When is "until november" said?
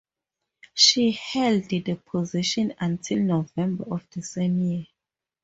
2.79-3.83